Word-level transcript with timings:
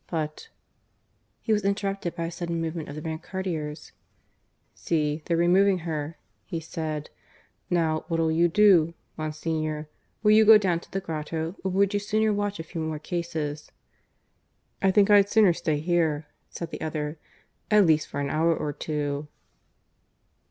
But" 0.07 0.49
He 1.43 1.53
was 1.53 1.63
interrupted 1.63 2.15
by 2.15 2.25
a 2.25 2.31
sudden 2.31 2.59
movement 2.59 2.89
of 2.89 2.95
the 2.95 3.03
brancardiers. 3.03 3.91
"See, 4.73 5.21
they're 5.25 5.37
removing 5.37 5.77
her," 5.85 6.17
he 6.43 6.59
said. 6.59 7.11
"Now, 7.69 8.05
what'll 8.07 8.31
you 8.31 8.47
do, 8.47 8.95
Monsignor? 9.15 9.89
Will 10.23 10.31
you 10.31 10.43
go 10.43 10.57
down 10.57 10.79
to 10.79 10.91
the 10.91 11.01
grotto, 11.01 11.55
or 11.63 11.69
would 11.69 11.93
you 11.93 11.99
sooner 11.99 12.33
watch 12.33 12.59
a 12.59 12.63
few 12.63 12.81
more 12.81 12.97
cases?" 12.97 13.71
"I 14.81 14.89
think 14.89 15.11
I'd 15.11 15.29
sooner 15.29 15.53
stay 15.53 15.77
here," 15.79 16.25
said 16.49 16.71
the 16.71 16.81
other, 16.81 17.19
"at 17.69 17.85
least 17.85 18.07
for 18.07 18.19
an 18.19 18.31
hour 18.31 18.57
or 18.57 18.73
two." 18.73 19.27